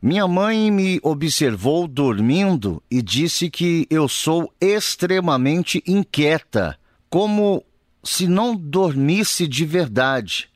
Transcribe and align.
minha 0.00 0.28
mãe 0.28 0.70
me 0.70 1.00
observou 1.02 1.88
dormindo 1.88 2.80
e 2.88 3.02
disse 3.02 3.50
que 3.50 3.86
eu 3.90 4.08
sou 4.08 4.52
extremamente 4.60 5.82
inquieta, 5.84 6.78
como 7.10 7.64
se 8.04 8.28
não 8.28 8.54
dormisse 8.54 9.48
de 9.48 9.64
verdade. 9.64 10.48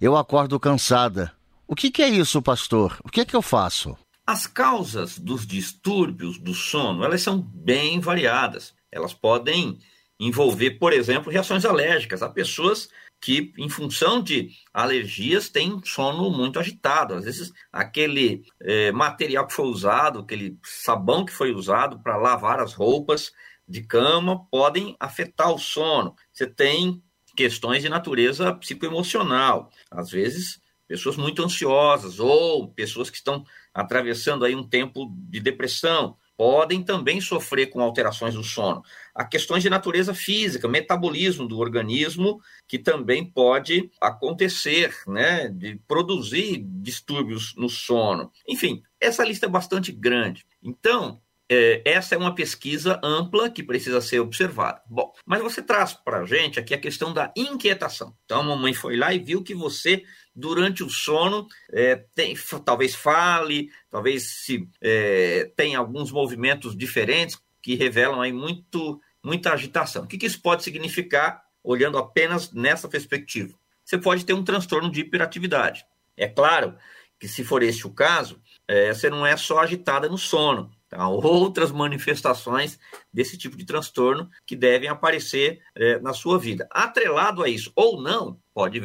Eu 0.00 0.16
acordo 0.16 0.58
cansada. 0.58 1.32
O 1.66 1.76
que, 1.76 1.90
que 1.92 2.02
é 2.02 2.08
isso, 2.08 2.42
pastor? 2.42 2.98
O 3.04 3.08
que 3.08 3.20
é 3.20 3.24
que 3.24 3.36
eu 3.36 3.42
faço? 3.42 3.96
As 4.26 4.46
causas 4.46 5.16
dos 5.16 5.46
distúrbios 5.46 6.38
do 6.38 6.52
sono, 6.52 7.04
elas 7.04 7.22
são 7.22 7.40
bem 7.40 8.00
variadas. 8.00 8.74
Elas 8.90 9.14
podem 9.14 9.78
envolver, 10.18 10.72
por 10.72 10.92
exemplo, 10.92 11.30
reações 11.30 11.64
alérgicas. 11.64 12.22
Há 12.22 12.28
pessoas 12.28 12.88
que, 13.20 13.52
em 13.58 13.68
função 13.68 14.22
de 14.22 14.50
alergias, 14.72 15.48
têm 15.48 15.80
sono 15.84 16.30
muito 16.30 16.58
agitado. 16.58 17.14
Às 17.14 17.24
vezes, 17.24 17.52
aquele 17.72 18.44
é, 18.60 18.92
material 18.92 19.46
que 19.46 19.52
foi 19.52 19.66
usado, 19.66 20.20
aquele 20.20 20.58
sabão 20.64 21.24
que 21.24 21.32
foi 21.32 21.52
usado 21.52 21.98
para 22.00 22.16
lavar 22.16 22.60
as 22.60 22.74
roupas 22.74 23.32
de 23.66 23.82
cama, 23.82 24.46
podem 24.50 24.96
afetar 24.98 25.52
o 25.52 25.58
sono. 25.58 26.16
Você 26.32 26.46
tem 26.46 27.02
questões 27.36 27.82
de 27.82 27.88
natureza 27.88 28.52
psicoemocional. 28.54 29.70
Às 29.90 30.10
vezes, 30.10 30.60
pessoas 30.86 31.16
muito 31.16 31.44
ansiosas 31.44 32.18
ou 32.18 32.68
pessoas 32.68 33.10
que 33.10 33.16
estão 33.16 33.44
atravessando 33.74 34.44
aí 34.44 34.56
um 34.56 34.66
tempo 34.66 35.12
de 35.28 35.38
depressão 35.38 36.16
podem 36.38 36.84
também 36.84 37.20
sofrer 37.20 37.66
com 37.66 37.80
alterações 37.80 38.34
do 38.34 38.44
sono. 38.44 38.80
Há 39.12 39.24
questões 39.24 39.60
de 39.60 39.68
natureza 39.68 40.14
física, 40.14 40.68
metabolismo 40.68 41.48
do 41.48 41.58
organismo, 41.58 42.40
que 42.68 42.78
também 42.78 43.28
pode 43.28 43.90
acontecer, 44.00 44.94
né, 45.08 45.48
de 45.48 45.80
produzir 45.88 46.64
distúrbios 46.64 47.54
no 47.56 47.68
sono. 47.68 48.30
Enfim, 48.46 48.80
essa 49.00 49.24
lista 49.24 49.46
é 49.46 49.48
bastante 49.48 49.90
grande. 49.90 50.46
Então, 50.62 51.20
é, 51.50 51.82
essa 51.84 52.14
é 52.14 52.18
uma 52.18 52.34
pesquisa 52.34 53.00
ampla 53.02 53.48
que 53.48 53.62
precisa 53.62 54.00
ser 54.00 54.20
observada. 54.20 54.82
Bom, 54.88 55.12
mas 55.24 55.42
você 55.42 55.62
traz 55.62 55.94
para 55.94 56.20
a 56.20 56.26
gente 56.26 56.60
aqui 56.60 56.74
a 56.74 56.78
questão 56.78 57.12
da 57.12 57.32
inquietação. 57.36 58.14
Então, 58.24 58.40
a 58.40 58.44
mamãe 58.44 58.74
foi 58.74 58.96
lá 58.96 59.14
e 59.14 59.18
viu 59.18 59.42
que 59.42 59.54
você 59.54 60.04
durante 60.34 60.84
o 60.84 60.90
sono, 60.90 61.48
é, 61.72 61.96
tem, 62.14 62.36
talvez 62.64 62.94
fale, 62.94 63.70
talvez 63.90 64.44
se 64.44 64.68
é, 64.80 65.50
tem 65.56 65.74
alguns 65.74 66.12
movimentos 66.12 66.76
diferentes 66.76 67.40
que 67.60 67.74
revelam 67.74 68.20
aí 68.20 68.32
muito, 68.32 69.00
muita 69.24 69.52
agitação. 69.52 70.04
O 70.04 70.06
que, 70.06 70.16
que 70.16 70.26
isso 70.26 70.40
pode 70.40 70.62
significar 70.62 71.42
olhando 71.64 71.98
apenas 71.98 72.52
nessa 72.52 72.88
perspectiva? 72.88 73.58
Você 73.84 73.98
pode 73.98 74.24
ter 74.24 74.34
um 74.34 74.44
transtorno 74.44 74.90
de 74.90 75.00
hiperatividade. 75.00 75.84
É 76.16 76.28
claro 76.28 76.76
que 77.18 77.26
se 77.26 77.42
for 77.42 77.62
esse 77.62 77.86
o 77.86 77.90
caso, 77.90 78.40
é, 78.68 78.92
você 78.92 79.10
não 79.10 79.26
é 79.26 79.36
só 79.36 79.58
agitada 79.58 80.08
no 80.08 80.18
sono. 80.18 80.70
Há 80.90 81.08
outras 81.08 81.70
manifestações 81.70 82.78
desse 83.12 83.36
tipo 83.36 83.56
de 83.56 83.66
transtorno 83.66 84.30
que 84.46 84.56
devem 84.56 84.88
aparecer 84.88 85.60
é, 85.74 85.98
na 85.98 86.14
sua 86.14 86.38
vida. 86.38 86.66
Atrelado 86.70 87.42
a 87.42 87.48
isso 87.48 87.70
ou 87.76 88.00
não, 88.00 88.40
pode 88.54 88.80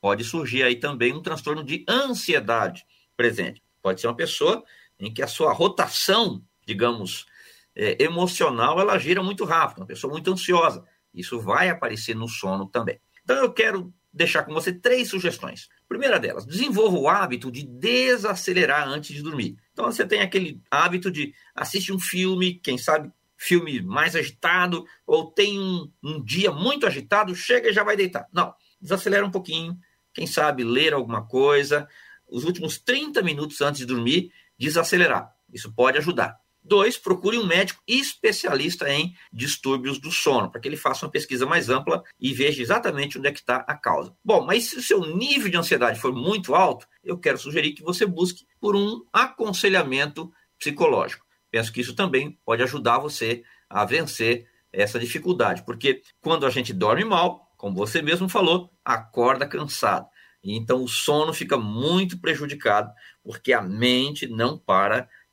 pode 0.00 0.24
surgir 0.24 0.62
aí 0.62 0.76
também 0.76 1.12
um 1.12 1.22
transtorno 1.22 1.62
de 1.64 1.84
ansiedade 1.88 2.86
presente. 3.16 3.62
Pode 3.82 4.00
ser 4.00 4.06
uma 4.06 4.16
pessoa 4.16 4.64
em 4.98 5.12
que 5.12 5.22
a 5.22 5.26
sua 5.26 5.52
rotação, 5.52 6.42
digamos, 6.66 7.26
é, 7.74 8.02
emocional, 8.02 8.80
ela 8.80 8.98
gira 8.98 9.22
muito 9.22 9.44
rápido, 9.44 9.78
uma 9.78 9.86
pessoa 9.86 10.12
muito 10.12 10.32
ansiosa. 10.32 10.84
Isso 11.12 11.40
vai 11.40 11.68
aparecer 11.68 12.14
no 12.14 12.28
sono 12.28 12.66
também. 12.66 13.00
Então 13.22 13.36
eu 13.36 13.52
quero 13.52 13.92
deixar 14.12 14.44
com 14.44 14.52
você 14.52 14.72
três 14.72 15.08
sugestões. 15.08 15.68
Primeira 15.88 16.18
delas, 16.18 16.44
desenvolva 16.44 16.98
o 16.98 17.08
hábito 17.08 17.50
de 17.50 17.64
desacelerar 17.64 18.88
antes 18.88 19.14
de 19.14 19.22
dormir. 19.22 19.56
Então 19.78 19.92
você 19.92 20.04
tem 20.04 20.22
aquele 20.22 20.60
hábito 20.68 21.08
de 21.08 21.32
assistir 21.54 21.92
um 21.92 22.00
filme, 22.00 22.54
quem 22.54 22.76
sabe 22.76 23.12
filme 23.36 23.80
mais 23.80 24.16
agitado, 24.16 24.84
ou 25.06 25.30
tem 25.30 25.56
um, 25.56 25.88
um 26.02 26.20
dia 26.20 26.50
muito 26.50 26.84
agitado, 26.84 27.32
chega 27.32 27.68
e 27.68 27.72
já 27.72 27.84
vai 27.84 27.96
deitar. 27.96 28.26
Não, 28.32 28.52
desacelera 28.80 29.24
um 29.24 29.30
pouquinho, 29.30 29.78
quem 30.12 30.26
sabe 30.26 30.64
ler 30.64 30.92
alguma 30.92 31.24
coisa, 31.24 31.88
os 32.26 32.42
últimos 32.42 32.76
30 32.78 33.22
minutos 33.22 33.60
antes 33.60 33.78
de 33.78 33.86
dormir, 33.86 34.32
desacelerar. 34.58 35.32
Isso 35.52 35.72
pode 35.72 35.96
ajudar. 35.96 36.36
Dois, 36.62 36.98
procure 36.98 37.38
um 37.38 37.46
médico 37.46 37.82
especialista 37.86 38.88
em 38.90 39.14
distúrbios 39.32 39.98
do 39.98 40.10
sono, 40.10 40.50
para 40.50 40.60
que 40.60 40.68
ele 40.68 40.76
faça 40.76 41.06
uma 41.06 41.12
pesquisa 41.12 41.46
mais 41.46 41.70
ampla 41.70 42.02
e 42.20 42.32
veja 42.32 42.60
exatamente 42.60 43.18
onde 43.18 43.28
é 43.28 43.32
que 43.32 43.40
está 43.40 43.64
a 43.66 43.74
causa. 43.74 44.14
Bom, 44.22 44.44
mas 44.44 44.64
se 44.64 44.76
o 44.76 44.82
seu 44.82 45.00
nível 45.00 45.50
de 45.50 45.56
ansiedade 45.56 46.00
for 46.00 46.12
muito 46.12 46.54
alto, 46.54 46.86
eu 47.02 47.18
quero 47.18 47.38
sugerir 47.38 47.72
que 47.72 47.82
você 47.82 48.04
busque 48.04 48.46
por 48.60 48.76
um 48.76 49.04
aconselhamento 49.12 50.30
psicológico. 50.58 51.24
Penso 51.50 51.72
que 51.72 51.80
isso 51.80 51.94
também 51.94 52.38
pode 52.44 52.62
ajudar 52.62 52.98
você 52.98 53.42
a 53.68 53.84
vencer 53.84 54.46
essa 54.72 54.98
dificuldade, 54.98 55.64
porque 55.64 56.02
quando 56.20 56.44
a 56.44 56.50
gente 56.50 56.72
dorme 56.72 57.04
mal, 57.04 57.50
como 57.56 57.74
você 57.74 58.02
mesmo 58.02 58.28
falou, 58.28 58.70
acorda 58.84 59.46
cansado. 59.46 60.06
Então 60.42 60.84
o 60.84 60.88
sono 60.88 61.32
fica 61.32 61.56
muito 61.56 62.20
prejudicado 62.20 62.92
porque 63.22 63.52
a 63.52 63.60
mente 63.60 64.26
não 64.26 64.56
para 64.56 65.08